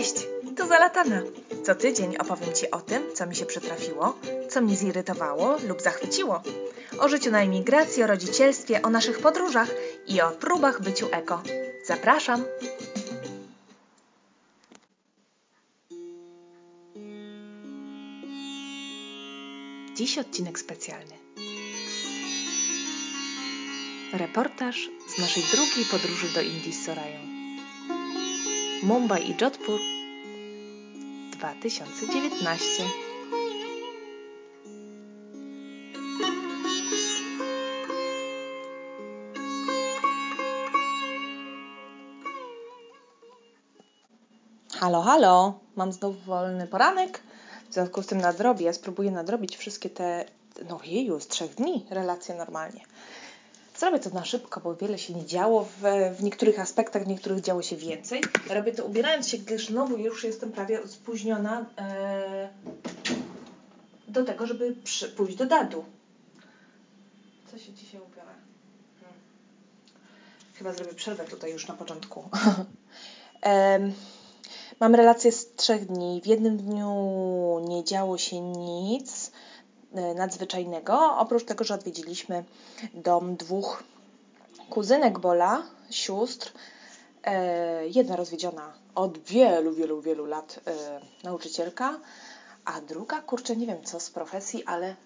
[0.00, 0.26] Cześć,
[0.56, 1.22] tu Zalatana.
[1.62, 6.42] Co tydzień opowiem Ci o tym, co mi się przytrafiło, co mnie zirytowało lub zachwyciło.
[6.98, 9.68] O życiu na emigracji, o rodzicielstwie, o naszych podróżach
[10.06, 11.42] i o próbach byciu eko.
[11.86, 12.44] Zapraszam!
[19.94, 21.14] Dziś odcinek specjalny.
[24.12, 27.39] Reportaż z naszej drugiej podróży do Indii z Sorają.
[28.82, 29.80] Mumbai i Jodhpur.
[31.32, 32.84] 2019
[44.78, 47.22] Halo, halo, mam znowu wolny poranek,
[47.70, 50.24] w związku z tym nadrobię, spróbuję nadrobić wszystkie te,
[50.68, 52.80] no jeju, z trzech dni relacje normalnie.
[53.80, 55.82] Zrobię to na szybko, bo wiele się nie działo w,
[56.18, 58.20] w niektórych aspektach, w niektórych działo się więcej.
[58.50, 62.48] Robię to ubierając się, gdyż znowu już jestem prawie spóźniona e,
[64.08, 65.84] do tego, żeby przy, pójść do dadu.
[67.50, 68.34] Co się dzisiaj ubiorę?
[69.00, 69.18] Hmm.
[70.54, 72.28] Chyba zrobię przerwę tutaj już na początku.
[73.46, 73.80] e,
[74.80, 76.20] mam relację z trzech dni.
[76.24, 79.29] W jednym dniu nie działo się nic
[80.14, 82.44] nadzwyczajnego, oprócz tego, że odwiedziliśmy
[82.94, 83.82] dom dwóch
[84.70, 86.52] kuzynek Bola, sióstr,
[87.24, 92.00] e, jedna rozwiedziona od wielu, wielu, wielu lat e, nauczycielka,
[92.64, 94.96] a druga, kurczę, nie wiem co z profesji, ale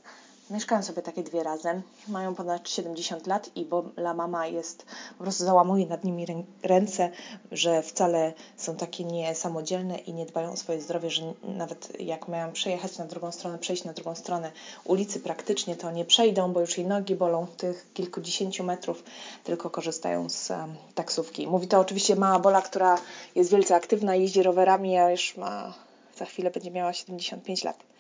[0.51, 4.87] Mieszkają sobie takie dwie razem, mają ponad 70 lat i bo la mama jest,
[5.19, 6.27] po prostu załamuje nad nimi
[6.63, 7.11] ręce,
[7.53, 12.53] że wcale są takie niesamodzielne i nie dbają o swoje zdrowie, że nawet jak mają
[12.53, 14.53] przejechać na drugą stronę, przejść na drugą stronę
[14.85, 19.05] ulicy praktycznie, to nie przejdą, bo już jej nogi bolą tych kilkudziesięciu metrów,
[19.45, 21.47] tylko korzystają z um, taksówki.
[21.47, 22.99] Mówi to oczywiście mała Bola, która
[23.35, 25.75] jest wielce aktywna, jeździ rowerami, a już ma,
[26.17, 27.94] za chwilę będzie miała 75 lat.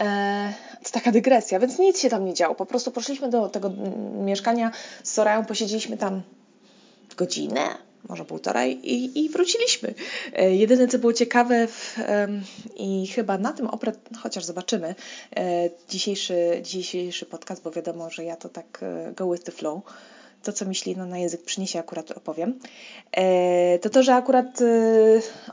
[0.00, 0.52] E,
[0.84, 2.54] to taka dygresja, więc nic się tam nie działo.
[2.54, 3.70] Po prostu poszliśmy do tego
[4.24, 4.70] mieszkania
[5.02, 6.22] z Sorają, posiedzieliśmy tam
[7.16, 7.60] godzinę,
[8.08, 9.94] może półtorej i, i wróciliśmy.
[10.32, 11.96] E, jedyne, co było ciekawe w,
[12.76, 14.94] i chyba na tym oprę, chociaż zobaczymy,
[15.36, 18.80] e, dzisiejszy, dzisiejszy podcast, bo wiadomo, że ja to tak
[19.16, 19.82] go with the flow,
[20.42, 22.58] to, co mi ślina na język przyniesie, akurat opowiem.
[23.12, 24.64] E, to to, że akurat e,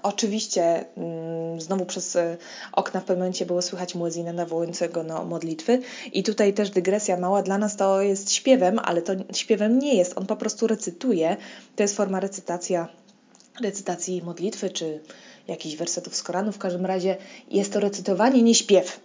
[0.03, 2.38] oczywiście mm, znowu przez e,
[2.72, 5.81] okna w pewnym momencie było słychać muezina nawołującego no, modlitwy.
[6.13, 10.18] I tutaj też dygresja mała, dla nas to jest śpiewem, ale to śpiewem nie jest,
[10.18, 11.38] on po prostu recytuje,
[11.75, 12.88] to jest forma recytacja,
[13.62, 15.00] recytacji modlitwy, czy
[15.47, 17.18] jakichś wersetów z Koranu, w każdym razie
[17.51, 19.00] jest to recytowanie, nie śpiew.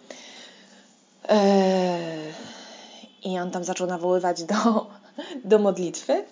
[3.25, 4.55] I on tam zaczął nawoływać do
[5.45, 6.25] do modlitwy.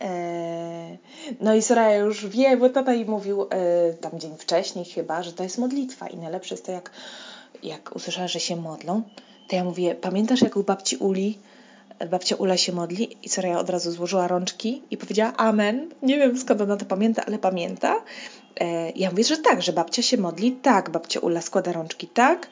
[0.00, 0.96] E,
[1.40, 3.46] no i Soraya już wie, bo tata jej mówił e,
[3.92, 6.90] tam dzień wcześniej chyba, że to jest modlitwa i najlepsze jest to, jak,
[7.62, 9.02] jak usłyszała, że się modlą,
[9.48, 11.38] to ja mówię, pamiętasz jak u babci Uli
[12.10, 15.90] babcia Ula się modli i Soraya od razu złożyła rączki i powiedziała amen.
[16.02, 18.02] Nie wiem skąd ona to pamięta, ale pamięta.
[18.60, 22.48] E, ja mówię, że tak, że babcia się modli, tak, babcia Ula składa rączki, tak,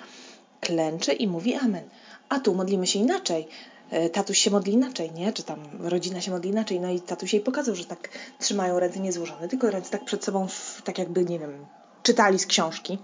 [0.60, 1.84] klęczy i mówi amen.
[2.28, 3.48] A tu modlimy się inaczej.
[3.92, 5.32] E, tatuś się modli inaczej, nie?
[5.32, 6.80] Czy tam rodzina się modli inaczej.
[6.80, 8.08] No i tatuś jej pokazał, że tak
[8.38, 11.66] trzymają ręce niezłożone, tylko ręce tak przed sobą, w, tak jakby, nie wiem,
[12.02, 12.98] czytali z książki.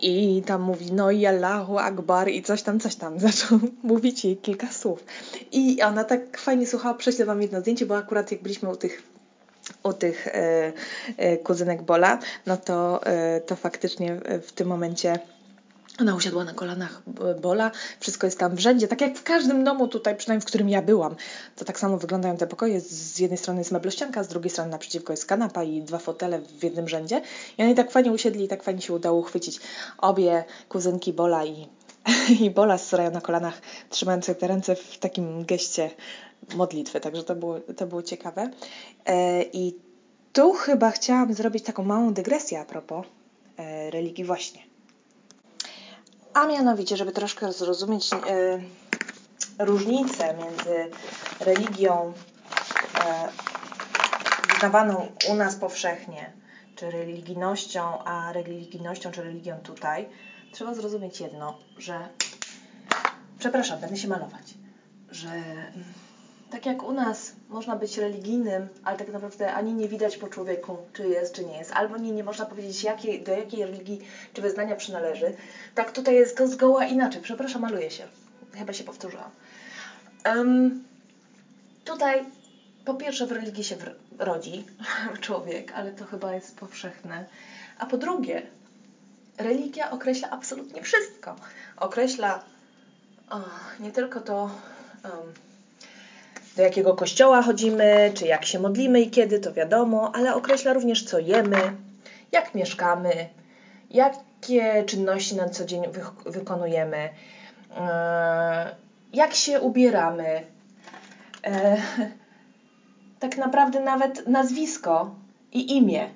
[0.00, 3.20] I tam mówi, no i Allahu Akbar i coś tam, coś tam.
[3.20, 5.04] Zaczął mówić jej kilka słów.
[5.52, 6.94] I ona tak fajnie słuchała.
[6.94, 9.02] Prześlę Wam jedno zdjęcie, bo akurat jak byliśmy u tych
[9.82, 10.72] u tych e,
[11.16, 15.18] e, kuzynek Bola, no to, e, to faktycznie w tym momencie
[16.00, 17.02] ona usiadła na kolanach
[17.40, 17.70] Bola,
[18.00, 20.82] wszystko jest tam w rzędzie, tak jak w każdym domu tutaj, przynajmniej w którym ja
[20.82, 21.16] byłam.
[21.56, 22.80] To tak samo wyglądają te pokoje.
[22.80, 26.64] Z jednej strony jest meblościanka, z drugiej strony naprzeciwko jest kanapa i dwa fotele w
[26.64, 27.22] jednym rzędzie.
[27.58, 29.60] I oni tak fajnie usiedli i tak fajnie się udało uchwycić
[29.98, 31.68] obie kuzynki Bola i,
[32.44, 33.60] i Bola z Sorają na kolanach,
[33.90, 35.90] trzymające te ręce w takim geście
[36.54, 37.00] modlitwy.
[37.00, 38.50] Także to było, to było ciekawe.
[39.06, 39.76] E, I
[40.32, 43.06] tu chyba chciałam zrobić taką małą dygresję a propos
[43.56, 44.71] e, religii właśnie
[46.34, 48.18] a mianowicie, żeby troszkę zrozumieć e,
[49.58, 50.90] różnicę między
[51.40, 52.12] religią
[53.04, 53.28] e,
[54.52, 56.32] wyznawaną u nas powszechnie,
[56.76, 60.08] czy religijnością, a religijnością, czy religią tutaj,
[60.52, 62.08] trzeba zrozumieć jedno, że
[63.38, 64.54] przepraszam, będę się malować,
[65.10, 65.30] że
[66.52, 70.78] tak jak u nas można być religijnym, ale tak naprawdę ani nie widać po człowieku,
[70.92, 72.86] czy jest, czy nie jest, albo nie, nie można powiedzieć,
[73.24, 74.00] do jakiej religii
[74.32, 75.34] czy wyznania przynależy,
[75.74, 77.22] tak tutaj jest to zgoła inaczej.
[77.22, 78.06] Przepraszam, maluję się.
[78.54, 79.30] Chyba się powtórzyłam.
[80.26, 80.84] Um,
[81.84, 82.24] tutaj
[82.84, 83.76] po pierwsze w religii się
[84.18, 84.64] rodzi
[85.20, 87.24] człowiek, ale to chyba jest powszechne.
[87.78, 88.42] A po drugie,
[89.38, 91.36] religia określa absolutnie wszystko.
[91.76, 92.42] Określa
[93.80, 94.50] nie tylko to,
[95.04, 95.32] um,
[96.56, 101.04] do jakiego kościoła chodzimy, czy jak się modlimy i kiedy, to wiadomo, ale określa również,
[101.04, 101.76] co jemy,
[102.32, 103.28] jak mieszkamy,
[103.90, 107.10] jakie czynności na co dzień wy wykonujemy,
[107.76, 108.74] e,
[109.12, 110.42] jak się ubieramy.
[111.44, 111.78] E,
[113.20, 115.14] tak naprawdę nawet nazwisko
[115.52, 116.08] i imię,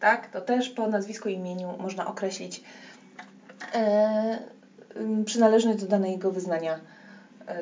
[0.00, 0.30] tak?
[0.30, 2.62] To też po nazwisku i imieniu można określić
[3.74, 4.38] e,
[5.24, 6.80] przynależność do danego wyznania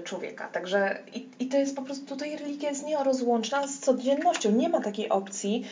[0.05, 0.49] człowieka.
[0.49, 4.51] Także i, i to jest po prostu, tutaj religia jest nierozłączna z codziennością.
[4.51, 5.63] Nie ma takiej opcji,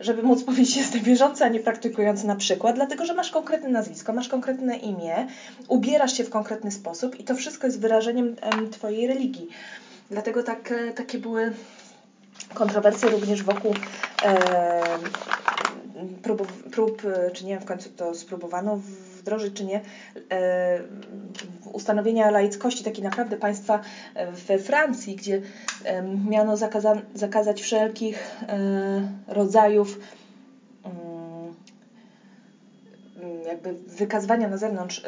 [0.00, 4.12] żeby móc powiedzieć, jestem wierzący, a nie praktykujący na przykład, dlatego, że masz konkretne nazwisko,
[4.12, 5.26] masz konkretne imię,
[5.68, 9.48] ubierasz się w konkretny sposób i to wszystko jest wyrażeniem em, Twojej religii.
[10.10, 11.52] Dlatego tak, e, takie były
[12.54, 13.74] kontrowersje również wokół
[14.24, 14.80] e,
[16.22, 17.02] prób, prób,
[17.32, 18.80] czy nie wiem w końcu to spróbowano
[19.18, 19.80] wdrożyć, czy nie,
[20.30, 20.80] e,
[21.76, 23.80] ustanowienia laickości, takiej naprawdę państwa
[24.46, 25.40] we Francji, gdzie
[25.84, 29.98] e, miano zakaza, zakazać wszelkich e, rodzajów
[30.84, 31.54] mm,
[33.46, 35.02] jakby wykazywania na zewnątrz,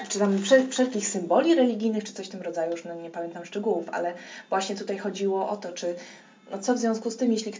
[0.00, 0.38] yy, czy tam
[0.70, 4.14] wszelkich symboli religijnych, czy coś w tym rodzaju, już no nie pamiętam szczegółów, ale
[4.48, 5.94] właśnie tutaj chodziło o to, czy
[6.50, 7.52] no co w związku z tym, jeśli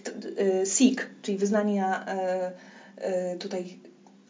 [0.64, 2.04] Sikh, czyli wyznania
[3.38, 3.76] tutaj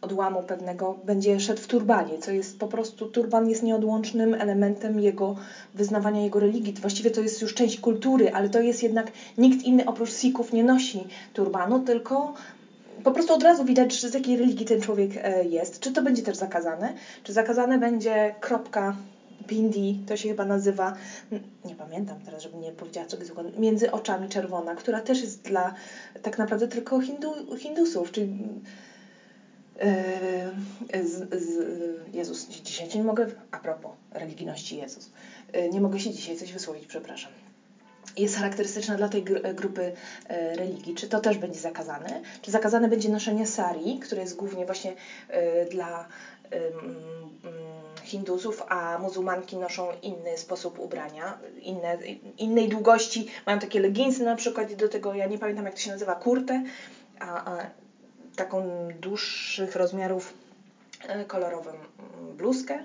[0.03, 5.35] odłamu pewnego, będzie szedł w turbanie, co jest po prostu, turban jest nieodłącznym elementem jego
[5.73, 6.73] wyznawania jego religii.
[6.81, 10.63] Właściwie to jest już część kultury, ale to jest jednak, nikt inny oprócz Sikhów nie
[10.63, 12.33] nosi turbanu, tylko
[13.03, 15.79] po prostu od razu widać, z jakiej religii ten człowiek e, jest.
[15.79, 16.93] Czy to będzie też zakazane?
[17.23, 18.93] Czy zakazane będzie kropka
[19.47, 20.93] Bindi, to się chyba nazywa,
[21.65, 25.71] nie pamiętam teraz, żeby nie powiedziała czegoś złego, między oczami czerwona, która też jest dla
[26.21, 28.27] tak naprawdę tylko hindu, hindusów, czyli
[31.03, 35.11] z, z, Jezus, dzisiaj nie mogę, a propos religijności Jezus,
[35.53, 37.31] yy, nie mogę się dzisiaj coś wysłowić, przepraszam.
[38.17, 39.23] Jest charakterystyczna dla tej
[39.53, 39.93] grupy
[40.27, 40.95] e, religii.
[40.95, 42.21] Czy to też będzie zakazane?
[42.41, 44.95] Czy zakazane będzie noszenie sari, które jest głównie właśnie
[45.71, 46.07] dla
[48.03, 51.97] Hindusów, a muzułmanki noszą inny sposób ubrania, inne,
[52.37, 55.91] innej długości, mają takie leginsy na przykład do tego, ja nie pamiętam jak to się
[55.91, 56.63] nazywa, kurtę,
[57.19, 57.69] a, a
[58.35, 60.33] taką dłuższych rozmiarów
[61.07, 62.79] e, kolorową mm, bluzkę.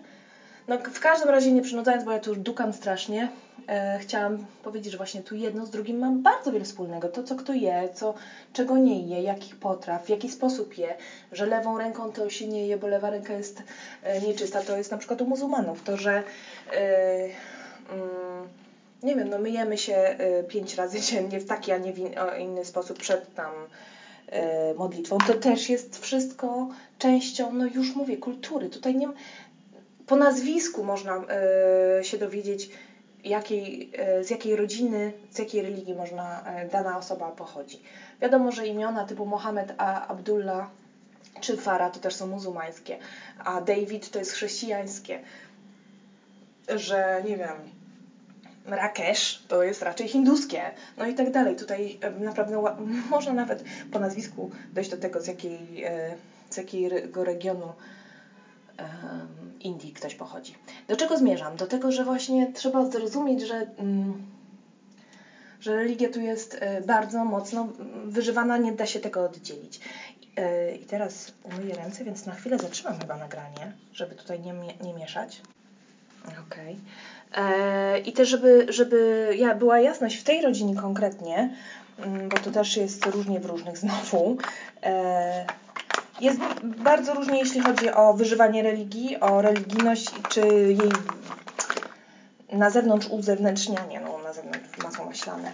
[0.69, 3.29] No, w każdym razie nie przynudzając, bo ja tu dukam strasznie,
[3.69, 7.09] e, chciałam powiedzieć, że właśnie tu jedno z drugim ma bardzo wiele wspólnego.
[7.09, 8.15] To, co kto je, co,
[8.53, 10.97] czego nie je, jakich potraw, w jaki sposób je,
[11.33, 13.63] że lewą ręką to się nie je, bo lewa ręka jest
[14.03, 14.63] e, nieczysta.
[14.63, 15.83] To jest na przykład u muzułmanów.
[15.83, 16.23] To, że
[16.73, 17.29] e,
[17.91, 18.49] mm,
[19.03, 22.11] nie wiem, no myjemy się e, pięć razy dziennie w taki, a nie w in,
[22.39, 23.53] inny sposób przed tam
[24.75, 25.19] modlitwą.
[25.19, 28.69] To też jest wszystko częścią, no już mówię, kultury.
[28.69, 29.09] Tutaj nie
[30.09, 31.21] po nazwisku można
[32.01, 32.69] y, się dowiedzieć,
[33.25, 33.91] jakiej,
[34.21, 37.81] y, z jakiej rodziny, z jakiej religii można, dana osoba pochodzi.
[38.21, 40.69] Wiadomo, że imiona typu Mohamed a Abdullah
[41.41, 42.99] czy Farah to też są muzułmańskie,
[43.45, 45.21] a David to jest chrześcijańskie.
[46.69, 47.57] Że nie wiem,
[48.69, 51.57] Rakesz to jest raczej hinduskie, no i tak dalej.
[51.57, 52.63] Tutaj naprawdę
[53.11, 55.85] można nawet po nazwisku dojść do tego, z, jakiej,
[56.51, 57.75] z jakiego regionu
[59.61, 60.55] Indii ktoś pochodzi.
[60.89, 61.57] Do czego zmierzam?
[61.57, 64.23] Do tego, że właśnie trzeba zrozumieć, że, mm,
[65.61, 67.69] że religia tu jest e, bardzo mocno
[68.05, 69.81] wyżywana, nie da się tego oddzielić.
[70.37, 74.95] E, I teraz umyję ręce, więc na chwilę zatrzymam chyba nagranie, żeby tutaj nie, nie
[74.95, 75.43] mieszać.
[76.25, 76.77] Okej.
[77.33, 77.45] Okay.
[77.45, 81.51] E, I też, żeby, żeby ja była jasność w tej rodzinie konkretnie,
[81.99, 84.39] mm, bo to też jest różnie w różnych znowu,
[86.21, 90.93] jest bardzo różnie, jeśli chodzi o wyżywanie religii, o religijność, czy jej
[92.53, 95.53] na zewnątrz uzewnętrznianie, no na zewnątrz masło maślane.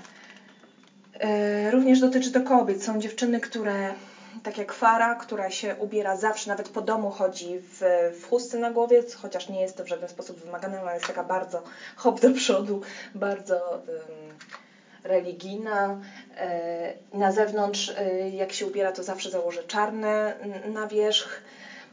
[1.64, 2.82] Yy, również dotyczy to kobiet.
[2.82, 3.94] Są dziewczyny, które,
[4.42, 7.80] tak jak Fara, która się ubiera zawsze, nawet po domu chodzi w,
[8.20, 11.24] w chustce na głowie, chociaż nie jest to w żaden sposób wymagane, ale jest taka
[11.24, 11.62] bardzo
[11.96, 12.80] hop do przodu,
[13.14, 13.82] bardzo...
[13.88, 14.64] Yy,
[15.04, 16.00] religijna.
[16.36, 20.34] E, na zewnątrz, e, jak się ubiera, to zawsze założę czarne
[20.72, 21.42] na wierzch.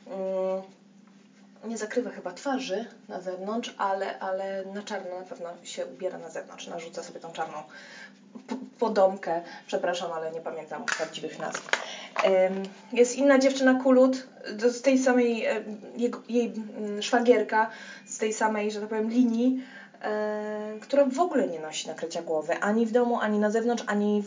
[0.07, 0.61] Mm,
[1.63, 6.29] nie zakrywa chyba twarzy na zewnątrz, ale, ale na czarno na pewno się ubiera na
[6.29, 6.67] zewnątrz.
[6.67, 7.63] Narzuca sobie tą czarną
[8.79, 9.41] podomkę.
[9.67, 11.69] Przepraszam, ale nie pamiętam prawdziwych nazw.
[12.93, 14.27] Jest inna dziewczyna Kulut,
[14.69, 15.45] z tej samej,
[15.97, 17.67] jej, jej mm, szwagierka,
[18.05, 19.59] z tej samej, że tak powiem, linii
[20.01, 24.23] e, która w ogóle nie nosi nakrycia głowy, ani w domu, ani na zewnątrz, ani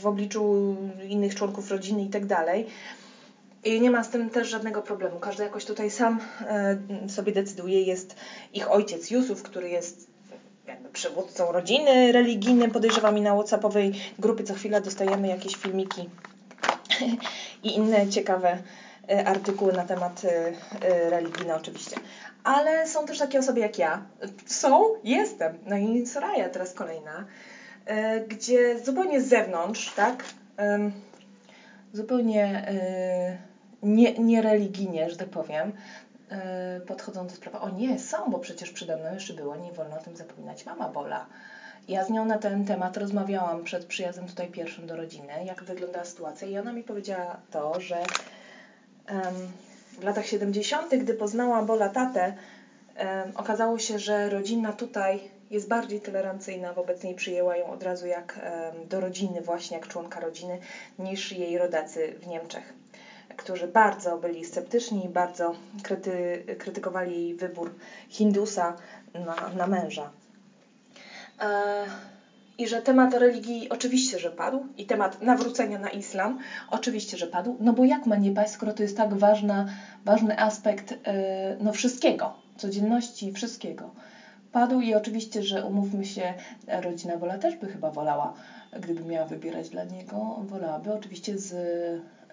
[0.00, 0.76] w, obliczu
[1.08, 2.22] innych członków rodziny i tak.
[3.64, 5.18] I nie ma z tym też żadnego problemu.
[5.20, 6.76] Każdy jakoś tutaj sam e,
[7.08, 7.84] sobie decyduje.
[7.84, 8.14] Jest
[8.52, 10.07] ich ojciec Jusuf, który jest
[10.68, 16.08] jakby przywódcą rodziny religijnym, podejrzewam i na Whatsappowej grupie co chwilę dostajemy jakieś filmiki
[17.64, 18.58] i inne ciekawe
[19.10, 20.52] e, artykuły na temat e,
[20.86, 21.96] e, religijne oczywiście.
[22.44, 24.02] Ale są też takie osoby jak ja.
[24.46, 24.82] Są?
[25.04, 25.58] Jestem.
[25.66, 27.24] No i Soraya teraz kolejna,
[28.28, 30.24] gdzie zupełnie z zewnątrz, tak?
[31.92, 32.66] Zupełnie
[33.82, 35.72] nie, niereligijnie, że tak powiem,
[36.86, 37.58] podchodzą do sprawy.
[37.58, 40.88] O nie, są, bo przecież przede mną jeszcze było, nie wolno o tym zapominać, mama
[40.88, 41.26] Bola.
[41.88, 46.04] Ja z nią na ten temat rozmawiałam przed przyjazdem tutaj pierwszym do rodziny, jak wyglądała
[46.04, 47.96] sytuacja i ona mi powiedziała to, że
[49.10, 49.52] um,
[49.98, 52.32] w latach 70., gdy poznała Bola tatę,
[52.98, 55.20] um, okazało się, że rodzina tutaj
[55.50, 58.38] jest bardziej tolerancyjna, wobec niej przyjęła ją od razu jak
[58.74, 60.58] um, do rodziny, właśnie jak członka rodziny,
[60.98, 62.72] niż jej rodacy w Niemczech,
[63.36, 67.74] którzy bardzo byli sceptyczni i bardzo kryty, krytykowali jej wybór
[68.08, 68.74] Hindusa
[69.14, 70.10] na, na męża.
[71.40, 71.86] E,
[72.58, 77.56] I że temat religii oczywiście, że padł, i temat nawrócenia na islam oczywiście, że padł,
[77.60, 79.64] no bo jak ma nie paść, skoro to jest tak ważna,
[80.04, 83.90] ważny aspekt e, no wszystkiego, codzienności, wszystkiego.
[84.52, 86.34] Padł i oczywiście, że umówmy się,
[86.66, 88.32] rodzina Wola też by chyba wolała,
[88.72, 91.52] gdyby miała wybierać dla niego, wolałaby oczywiście z,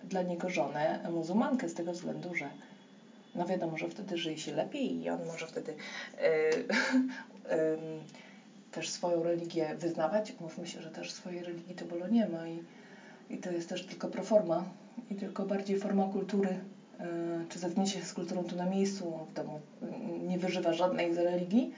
[0.09, 2.49] dla niego żonę muzułmankę z tego względu, że
[3.35, 6.27] no wiadomo, że wtedy żyje się lepiej i on może wtedy yy,
[7.57, 8.03] yy,
[8.71, 10.33] też swoją religię wyznawać.
[10.39, 12.61] Mówmy się, że też swojej religii to bolo nie ma i,
[13.29, 14.63] i to jest też tylko proforma
[15.09, 16.49] i tylko bardziej forma kultury,
[16.99, 17.05] yy,
[17.49, 19.59] czy zetknie się z kulturą tu na miejscu, w domu
[20.27, 21.71] nie wyżywa żadnej z religii.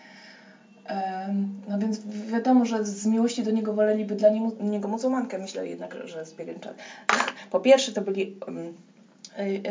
[1.68, 2.00] No więc
[2.32, 4.30] wiadomo, że z miłości do niego woleliby dla
[4.60, 5.38] niego muzułmankę.
[5.38, 6.76] Myślę jednak, że z biegiem czasu.
[7.50, 8.74] Po pierwsze to byli um,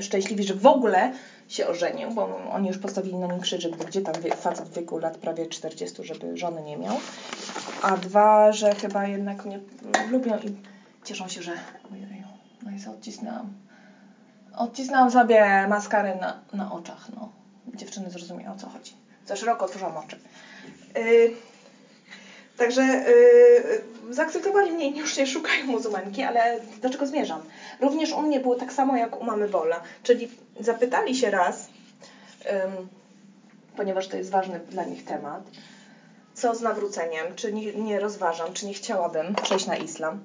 [0.00, 1.10] szczęśliwi, że w ogóle
[1.48, 4.98] się ożenił, bo oni już postawili na nim krzyżyk, bo gdzie tam facet w wieku
[4.98, 6.96] lat prawie 40, żeby żony nie miał.
[7.82, 9.60] A dwa, że chyba jednak mnie
[10.10, 10.52] lubią i
[11.04, 11.58] cieszą się, że
[12.62, 13.52] no i co odcisnęłam.
[14.56, 17.28] Odcisnęłam sobie maskarę na, na oczach, no.
[17.74, 18.92] Dziewczyny zrozumiały o co chodzi.
[19.26, 20.18] Za szeroko otworzyłam oczy.
[20.94, 21.30] Yy,
[22.56, 27.42] Także yy, zaakceptowali mnie i już nie szukają muzułmanki, ale do czego zmierzam?
[27.80, 30.28] Również u mnie było tak samo jak u mamy Bola, czyli
[30.60, 31.68] zapytali się raz,
[32.44, 32.50] yy,
[33.76, 35.42] ponieważ to jest ważny dla nich temat,
[36.34, 40.20] co z nawróceniem, czy nie, nie rozważam, czy nie chciałabym przejść na islam.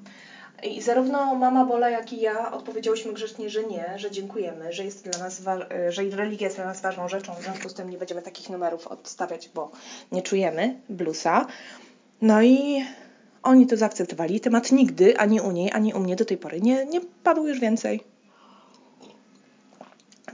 [0.64, 5.10] I zarówno mama Bola, jak i ja odpowiedziałyśmy grzecznie, że nie, że dziękujemy, że jest
[5.10, 5.42] dla nas,
[5.90, 8.88] że religia jest dla nas ważną rzeczą, w związku z tym nie będziemy takich numerów
[8.88, 9.72] odstawiać, bo
[10.12, 11.46] nie czujemy bluesa.
[12.22, 12.86] No i
[13.44, 14.40] oni to zaakceptowali.
[14.40, 17.60] Temat nigdy, ani u niej, ani u mnie do tej pory nie, nie padł już
[17.60, 18.04] więcej.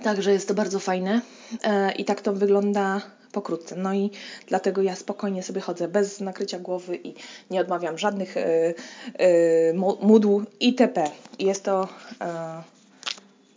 [0.03, 1.21] Także jest to bardzo fajne
[1.63, 3.75] e, i tak to wygląda pokrótce.
[3.75, 4.11] No i
[4.47, 7.15] dlatego ja spokojnie sobie chodzę bez nakrycia głowy i
[7.51, 8.73] nie odmawiam żadnych y,
[9.21, 11.11] y, módł itp.
[11.39, 11.87] Jest to,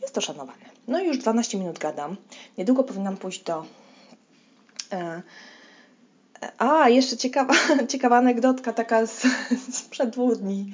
[0.00, 0.70] jest to szanowane.
[0.88, 2.16] No i już 12 minut gadam.
[2.58, 3.64] Niedługo powinnam pójść do
[6.60, 7.54] a, jeszcze ciekawa,
[7.88, 9.26] ciekawa anegdotka taka z,
[9.78, 10.72] sprzed dwóch dni.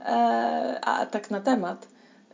[0.00, 1.86] E, a tak na temat.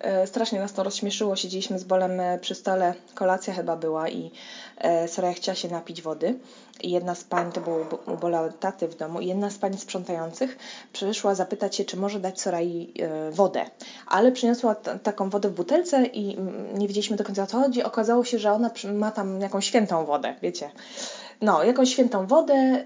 [0.02, 1.36] E, strasznie nas to rozśmieszyło.
[1.36, 4.30] Siedzieliśmy z Bolem e, przy stole, kolacja chyba była i
[4.78, 6.38] e, Soraya chciała się napić wody.
[6.82, 9.78] I jedna z pań, to było u Bola taty w domu, i jedna z pań
[9.78, 10.58] sprzątających
[10.92, 13.64] przyszła zapytać się, czy może dać Sorai e, wodę.
[14.06, 17.82] Ale przyniosła taką wodę w butelce i mm, nie wiedzieliśmy do końca o co chodzi.
[17.82, 20.70] Okazało się, że ona ma tam jakąś świętą wodę, wiecie
[21.42, 22.84] no, jakąś świętą wodę,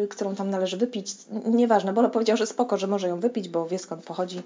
[0.00, 1.14] yy, którą tam należy wypić.
[1.46, 4.42] Nieważne, Bolo powiedział, że spoko, że może ją wypić, bo wie skąd pochodzi.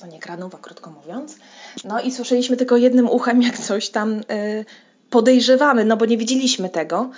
[0.00, 1.36] To nie kranowa, krótko mówiąc.
[1.84, 4.64] No i słyszeliśmy tylko jednym uchem, jak coś tam yy,
[5.10, 7.10] podejrzewamy, no bo nie widzieliśmy tego.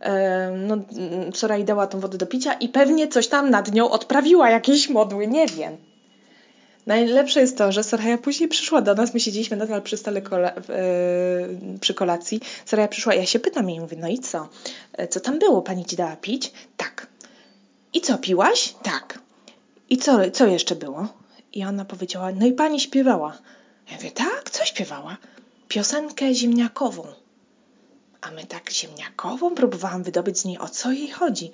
[0.00, 0.08] Yy,
[0.58, 0.76] no,
[1.34, 5.26] Soraya dała tą wodę do picia i pewnie coś tam nad nią odprawiła, jakieś modły,
[5.26, 5.76] nie wiem.
[6.90, 10.48] Najlepsze jest to, że Soraya później przyszła do nas, my siedzieliśmy nadal przy stole kola,
[10.48, 12.40] yy, przy kolacji.
[12.66, 14.48] Soraya przyszła, ja się pytam jej, mówię, no i co?
[14.92, 15.62] E, co tam było?
[15.62, 16.52] Pani ci dała pić?
[16.76, 17.06] Tak.
[17.92, 18.74] I co, piłaś?
[18.82, 19.18] Tak.
[19.90, 21.08] I co, co jeszcze było?
[21.52, 23.38] I ona powiedziała, no i pani śpiewała.
[23.90, 24.50] Ja mówię, tak?
[24.50, 25.16] Co śpiewała?
[25.68, 27.02] Piosenkę ziemniakową.
[28.20, 31.52] A my tak ziemniakową próbowałam wydobyć z niej, o co jej chodzi.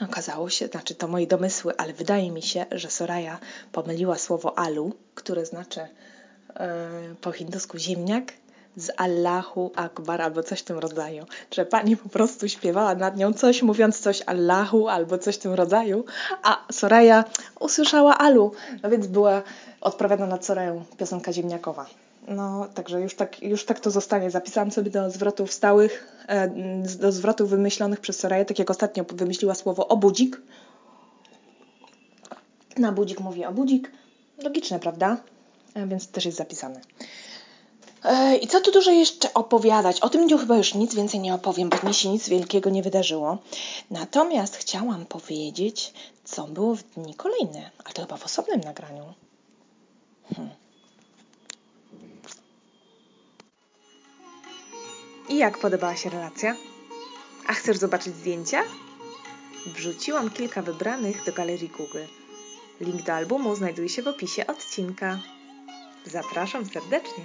[0.00, 3.38] Okazało się, znaczy to moje domysły, ale wydaje mi się, że Soraya
[3.72, 8.32] pomyliła słowo alu, które znaczy yy, po hindusku ziemniak,
[8.76, 11.26] z Allahu Akbar albo coś w tym rodzaju.
[11.50, 15.54] Że pani po prostu śpiewała nad nią coś, mówiąc coś Allahu albo coś w tym
[15.54, 16.04] rodzaju,
[16.42, 17.24] a Soraya
[17.60, 19.42] usłyszała Alu, no więc była
[19.80, 21.86] odpowiadana na Sorają piosenka ziemniakowa.
[22.28, 24.30] No, także już tak, już tak to zostanie.
[24.30, 26.48] Zapisałam sobie do zwrotów stałych, e,
[26.98, 30.40] do zwrotów wymyślonych przez Soraję, tak jak ostatnio wymyśliła słowo obudzik.
[32.76, 33.92] Na budzik mówię obudzik.
[34.42, 35.16] Logiczne, prawda?
[35.74, 36.80] E, więc też jest zapisane.
[38.04, 40.00] E, I co tu dużo jeszcze opowiadać?
[40.00, 42.82] O tym dniu chyba już nic więcej nie opowiem, bo mi się nic wielkiego nie
[42.82, 43.38] wydarzyło.
[43.90, 45.92] Natomiast chciałam powiedzieć,
[46.24, 49.04] co było w dni kolejne, ale to chyba w osobnym nagraniu.
[50.36, 50.50] Hmm.
[55.30, 56.56] I jak podobała się relacja?
[57.46, 58.62] A chcesz zobaczyć zdjęcia?
[59.66, 62.04] Wrzuciłam kilka wybranych do galerii Google.
[62.80, 65.18] Link do albumu znajduje się w opisie odcinka.
[66.04, 67.24] Zapraszam serdecznie.